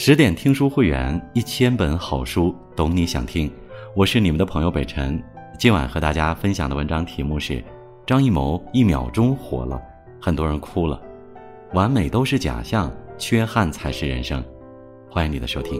[0.00, 3.50] 十点听书会员，一千本好书，懂你想听。
[3.96, 5.20] 我是你们的朋友北辰。
[5.58, 7.60] 今晚和大家分享的文章题目是：
[8.06, 9.82] 张艺谋一秒钟火了，
[10.20, 11.02] 很多人哭了。
[11.74, 14.40] 完美都是假象，缺憾才是人生。
[15.10, 15.76] 欢迎你的收听。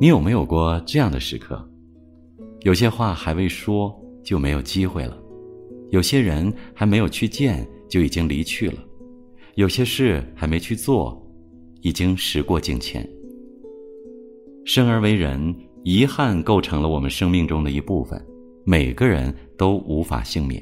[0.00, 1.64] 你有没有过这样的时刻？
[2.62, 5.16] 有些话还未说，就没有机会了。
[5.94, 8.78] 有些人还没有去见，就已经离去了；
[9.54, 11.24] 有些事还没去做，
[11.82, 13.08] 已经时过境迁。
[14.64, 15.54] 生而为人，
[15.84, 18.20] 遗憾构成了我们生命中的一部分，
[18.64, 20.60] 每个人都无法幸免。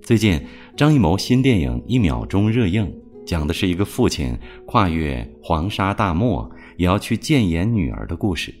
[0.00, 0.40] 最近，
[0.74, 2.90] 张艺谋新电影《一秒钟》热映，
[3.26, 4.34] 讲的是一个父亲
[4.64, 8.54] 跨越黄沙大漠，也要去见一眼女儿的故事。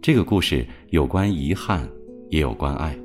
[0.00, 1.88] 这个故事有关遗憾，
[2.30, 2.96] 也有关爱。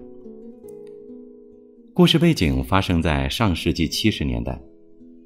[1.93, 4.57] 故事背景发生在上世纪七十年代，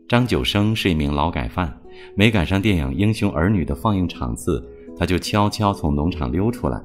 [0.07, 1.71] 张九生是一名劳改犯，
[2.15, 6.81] 没赶上电影《英雄儿女》的放映场次，他就悄悄从农场溜出来，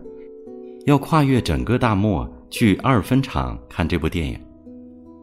[0.84, 4.38] 要跨越整个大漠去二分场看这部电影。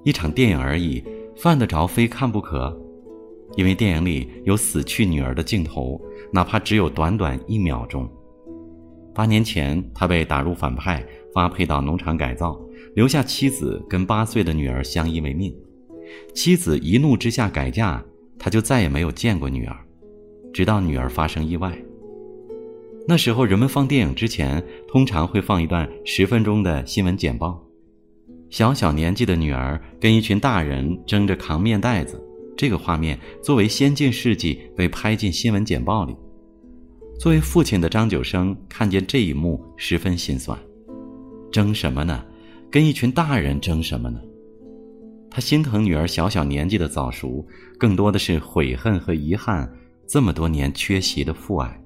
[0.03, 1.03] 一场电影而已，
[1.35, 2.75] 犯得着非看不可？
[3.57, 6.01] 因为电影里有死去女儿的镜头，
[6.33, 8.09] 哪怕只有短短一秒钟。
[9.13, 12.59] 八年前，他被打入反派，发配到农场改造。
[12.97, 15.55] 留下妻子跟八岁的女儿相依为命，
[16.33, 18.03] 妻子一怒之下改嫁，
[18.39, 19.77] 他就再也没有见过女儿，
[20.51, 21.77] 直到女儿发生意外。
[23.07, 27.63] 那时候人们放电影之前，通常会放一段十分钟的新闻简报，
[28.49, 32.19] 小小年纪的女儿跟一群大人争着扛面袋子，
[32.57, 36.15] 这个画面作为先进事迹被拍进新闻简报里。
[37.19, 40.57] 作为父亲的张九生看见这一幕，十分心酸，
[41.51, 42.23] 争什么呢？
[42.69, 44.19] 跟一群大人争什么呢？
[45.29, 47.45] 他心疼女儿小小年纪的早熟，
[47.77, 49.71] 更多的是悔恨和遗憾
[50.07, 51.79] 这么多年缺席的父爱。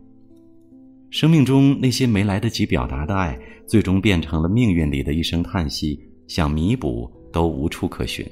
[1.09, 3.37] 生命中那些没来得及表达的爱，
[3.67, 8.25] 最终变成了命运里的一声叹息，想弥补都无处可寻。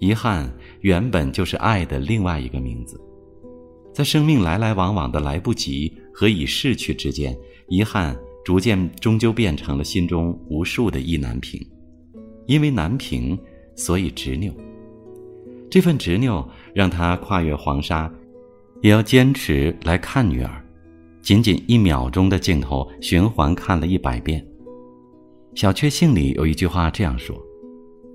[0.00, 0.50] 遗憾
[0.80, 3.00] 原本就是爱的另外一个名字，
[3.92, 7.36] 在生命来来往往的来不及和已逝去之间，
[7.68, 8.16] 遗憾。
[8.44, 11.58] 逐渐，终究变成了心中无数的意难平，
[12.46, 13.38] 因为难平，
[13.74, 14.54] 所以执拗。
[15.70, 18.12] 这份执拗让他跨越黄沙，
[18.82, 20.62] 也要坚持来看女儿。
[21.22, 24.46] 仅仅一秒钟的镜头，循环看了一百遍。
[25.54, 27.34] 小确幸里有一句话这样说：“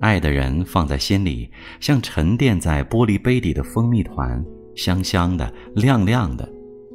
[0.00, 4.44] 爱的人放在心里，像沉淀在玻璃杯里的蜂蜜团，
[4.76, 6.48] 香香的，亮亮的。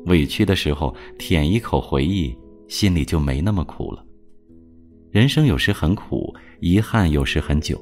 [0.06, 2.34] 委屈的时候，舔一口回忆。”
[2.68, 4.03] 心里就没那么苦了。
[5.12, 7.80] 人生有时很苦，遗憾有时很久，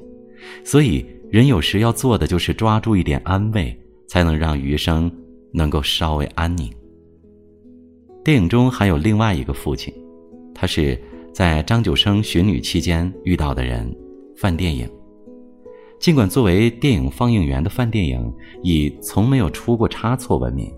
[0.64, 3.76] 所以人有时要做的就是抓住一点安慰，
[4.08, 5.10] 才能让余生
[5.52, 6.72] 能够稍微安宁。
[8.24, 9.92] 电影中还有另外一个父亲，
[10.54, 10.96] 他是
[11.32, 13.92] 在张九生寻女期间遇到的人，
[14.36, 14.88] 范电影。
[16.00, 20.70] 尽管作为电影放映员的范电影以从没有出过差错闻名。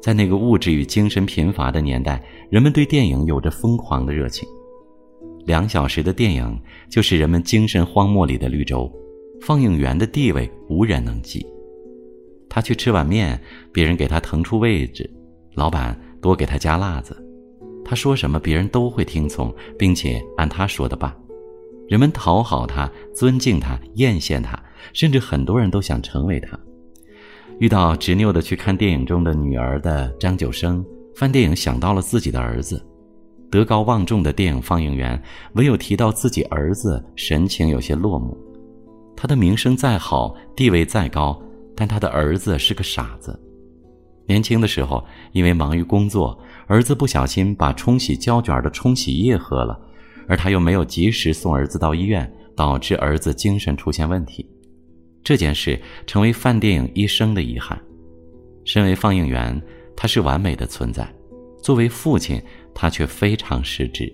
[0.00, 4.48] 在那个物质与精神贫乏的年代，人们对电影有着疯狂的热情。
[5.44, 8.90] 两小时的电影就是人们精神荒漠里的绿洲，
[9.40, 11.46] 放映员的地位无人能及。
[12.48, 13.40] 他去吃碗面，
[13.72, 15.08] 别人给他腾出位置，
[15.54, 17.16] 老板多给他加辣子，
[17.84, 21.14] 他说什么别人都会听从，并且按他说的办。
[21.88, 24.60] 人们讨好他，尊敬他，艳羡他，
[24.92, 26.58] 甚至很多人都想成为他。
[27.58, 30.84] 遇到执拗的去看电影中的女儿的张九生，
[31.14, 32.84] 翻电影想到了自己的儿子。
[33.50, 35.20] 德高望重的电影放映员，
[35.54, 38.36] 唯有提到自己儿子，神情有些落寞。
[39.16, 41.40] 他的名声再好，地位再高，
[41.74, 43.38] 但他的儿子是个傻子。
[44.26, 45.02] 年轻的时候，
[45.32, 49.80] 因为忙于工作，儿子不小心把冲洗胶卷的冲洗液喝了，
[50.28, 54.46] 而他又没有及时送儿子到医院，导致儿子精神出现问题。
[55.26, 55.76] 这件事
[56.06, 57.76] 成为范电影一生的遗憾。
[58.64, 59.60] 身为放映员，
[59.96, 61.02] 他是完美的存在；
[61.60, 62.40] 作为父亲，
[62.72, 64.12] 他却非常失职。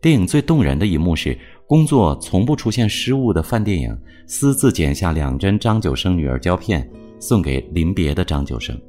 [0.00, 1.36] 电影最动人的一幕是，
[1.66, 3.98] 工作从不出现失误的范电影
[4.28, 6.88] 私自剪下两帧张九生女儿胶片，
[7.18, 8.80] 送给临别的张九生。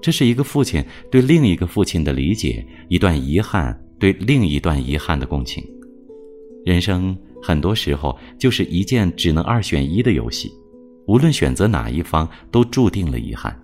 [0.00, 5.62] 这是一个父亲对另一个父亲的理解，一段遗憾对另一段遗憾的共情。
[6.64, 7.14] 人生。
[7.42, 10.52] 很多时候就是一件只能二选一的游戏，
[11.06, 13.56] 无论选择哪一方，都注定了遗憾。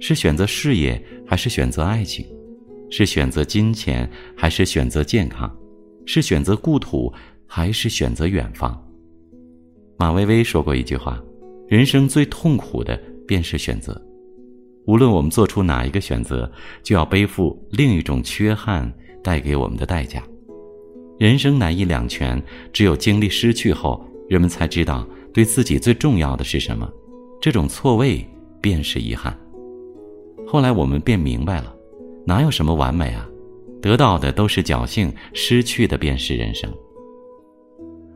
[0.00, 2.24] 是选择事业还是选择爱情？
[2.90, 5.54] 是选择金钱还是选择健康？
[6.06, 7.12] 是选择故土
[7.46, 8.80] 还是选择远方？
[9.98, 11.20] 马薇薇说过一句话
[11.68, 12.96] ：“人生最痛苦的
[13.26, 14.00] 便是选择。
[14.86, 16.50] 无论我们做出哪一个选择，
[16.82, 18.90] 就要背负另一种缺憾
[19.22, 20.22] 带给我们的代价。
[21.18, 22.40] 人生难以两全，
[22.72, 26.88] 只有经历失去后，人们才知道对自己最重要的是什么。
[27.40, 28.24] 这种错位
[28.60, 29.36] 便是遗憾。
[30.46, 31.74] 后来我们便明白了，
[32.24, 33.28] 哪有什么完美啊？
[33.82, 36.72] 得到的都是侥幸，失去的便是人生。”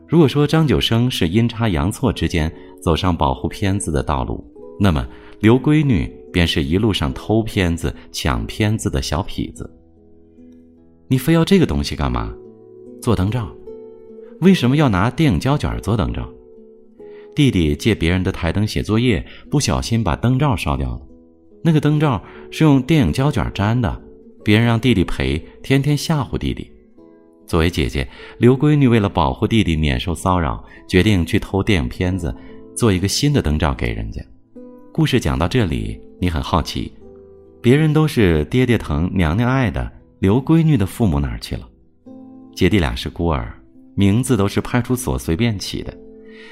[0.07, 2.51] 如果说张九生是阴差阳错之间
[2.81, 4.45] 走上保护片子的道路，
[4.79, 5.05] 那么
[5.39, 9.69] 刘闺女便是一路上偷片子、抢片子的小痞子。
[11.09, 12.33] 你非要这个东西干嘛？
[13.03, 13.53] 做灯罩？
[14.39, 16.25] 为什么要拿电影胶卷做灯罩？
[17.35, 21.01] 弟弟借别人的台灯写作业，不小心把灯罩烧掉了。
[21.61, 24.01] 那个灯罩是用电影胶卷粘的，
[24.41, 26.71] 别人让弟弟赔，天天吓唬弟弟。
[27.45, 28.07] 作为姐姐，
[28.37, 32.33] 刘闺女为了保护弟弟免受骚扰，决定去偷电影片子，
[32.73, 34.21] 做一个新的灯罩给人家。
[34.93, 36.89] 故事讲到这里，你很好奇，
[37.61, 41.67] 别人都是爹爹疼娘娘爱的，刘闺女的父母哪儿去了？
[42.55, 43.53] 姐弟俩是孤儿，
[43.95, 45.95] 名字都是派出所随便起的，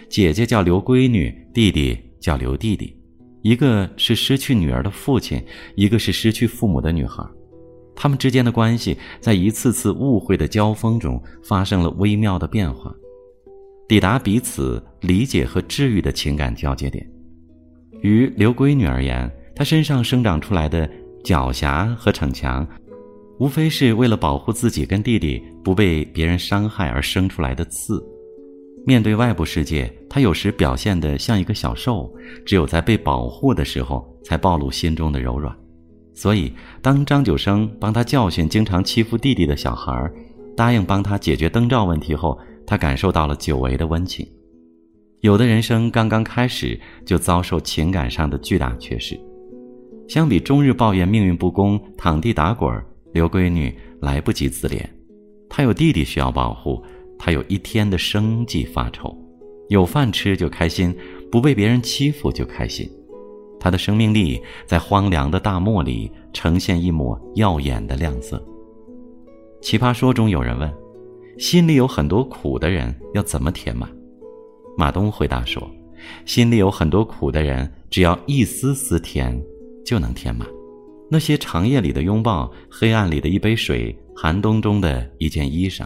[0.09, 2.95] 姐姐叫刘闺女，弟弟叫刘弟弟，
[3.41, 5.43] 一个是失去女儿的父亲，
[5.75, 7.23] 一个是失去父母的女孩。
[7.95, 12.91] 他们之间的关系在一次次误会的交锋中发生了微妙的变化，
[13.87, 17.05] 抵达彼此理解和治愈的情感交接点。
[18.01, 20.89] 于刘闺女而言，她身上生长出来的
[21.23, 22.67] 狡黠和逞强，
[23.41, 27.99] 无非是为了保护自己跟弟弟不被别人伤害而生出来的刺。
[28.85, 32.13] 面对外部世界，他有时表现得像一个小兽，
[32.45, 35.51] 只有在被保护的时候，才暴露心中的柔软。
[36.13, 36.53] 所以，
[36.83, 39.91] 当张九生帮他教训经常欺负弟弟的小孩，
[40.55, 44.23] 答应帮他解决灯罩问题后，他感受到了久违的温情。
[45.21, 49.19] 有的人生刚刚开始就遭受情感上的巨大缺失，
[50.07, 54.83] 相比终日抱怨命运不公、躺地打滚儿，刘闺女来不及自怜。
[55.49, 56.83] 她有弟弟需要保护，
[57.17, 59.15] 她有一天的生计发愁，
[59.69, 60.95] 有饭吃就开心，
[61.31, 62.89] 不被别人欺负就开心。
[63.59, 68.43] 他的生命力在荒凉的大漠里呈现一抹耀眼的亮色。
[69.61, 70.73] 奇葩说中有人问
[71.37, 73.87] ：“心里有很多苦的人要怎么填满？”
[74.75, 75.69] 马东回答说
[76.25, 79.39] ：“心里有很多苦的人，只要一丝丝甜，
[79.85, 80.47] 就能填满。
[81.11, 85.85] 那些长夜里的拥抱，黑暗里的一杯水，寒冬中的一件衣裳，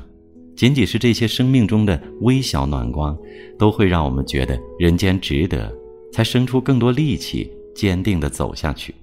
[0.56, 3.18] 仅仅是这些生命中的微小暖光，
[3.57, 5.75] 都会让我们觉得人间值得，
[6.13, 8.95] 才生出更多力气。”坚定地走下去。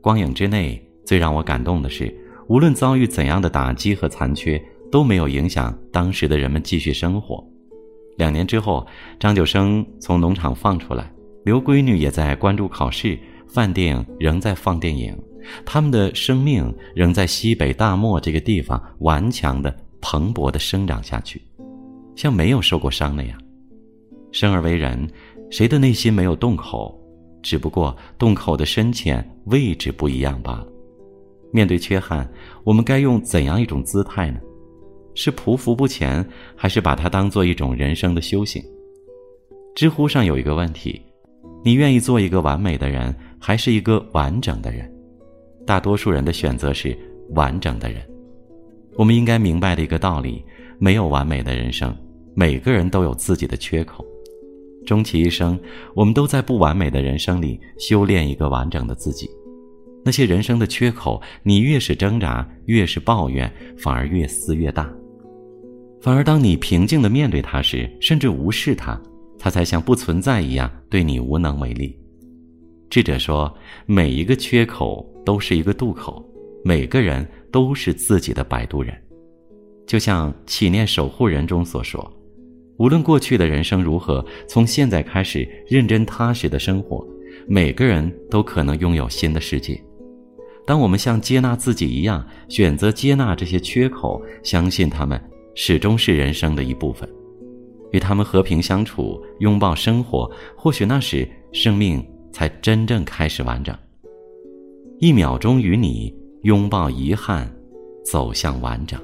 [0.00, 2.12] 光影之内，最让我感动的是，
[2.48, 4.60] 无论遭遇怎样的打击和残缺，
[4.90, 7.40] 都没有影响当时的人们继续生活。
[8.16, 8.84] 两年之后，
[9.20, 11.08] 张九生从农场放出来，
[11.44, 13.16] 刘闺女也在关注考试，
[13.52, 15.16] 饭店仍在放电影，
[15.64, 21.42] 他们的生命仍在西北大漠这个地方顽强的、蓬勃的生长下去，
[22.14, 23.40] 像没有受过伤那样。
[24.32, 25.08] 生而为人，
[25.50, 26.96] 谁的内心没有洞口？
[27.42, 30.66] 只不过洞口的深浅位置不一样罢了。
[31.52, 32.30] 面对缺憾，
[32.62, 34.38] 我们该用怎样一种姿态呢？
[35.14, 36.24] 是匍匐不前，
[36.54, 38.62] 还是把它当做一种人生的修行？
[39.74, 41.00] 知乎上有一个问题：
[41.62, 44.90] 你愿意做一个完美的人，还是一个完整的人？
[45.66, 46.96] 大多数人的选择是
[47.30, 48.02] 完整的人。
[48.96, 50.44] 我们应该明白的一个道理：
[50.78, 51.94] 没有完美的人生，
[52.34, 54.04] 每个人都有自己的缺口。
[54.86, 55.58] 终其一生，
[55.94, 59.28] 我们都在不完美的人生里修炼一个完整的自己。
[60.02, 64.90] 那些人生的缺口，你越是挣扎，越是抱怨，反而越撕越大。
[66.00, 68.98] 反而当你平静地面对它时，甚至无视它，
[69.40, 71.98] 他才像不存在一样对你无能为力。
[72.90, 73.52] 智者说，
[73.86, 76.22] 每一个缺口都是一个渡口，
[76.62, 78.94] 每个人都是自己的摆渡人。
[79.86, 82.12] 就像《祈念守护人》中所说。
[82.76, 87.06] 无论过去的人生如何，从现在开始认真踏实的生活，
[87.46, 89.78] 每个人都可能拥有新的世界。
[90.66, 95.20] 当我们像接纳自己一样选择接纳这些缺口，相信他们
[95.54, 97.06] 始终是人生的一部分，
[97.92, 103.76] 与他们和平相处，拥抱生活，或许那时生命才真正开始完整。
[104.98, 107.50] 一秒钟与你拥抱遗憾，
[108.04, 109.00] 走向完整。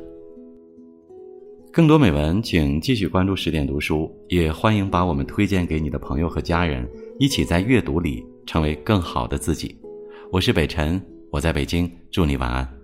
[1.73, 6.89] 更多美文，请继续关注十点读书，也欢迎把我们推荐给你的朋友和家人，
[7.19, 9.77] 一起在阅读里成为更好的自己。
[10.33, 11.01] 我是北辰，
[11.31, 12.76] 我在北京，祝你晚安。